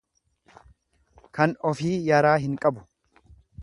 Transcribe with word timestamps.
Kan 1.39 1.55
ofii 1.73 1.93
yaraa 2.09 2.35
hin 2.49 2.61
qabu. 2.65 2.89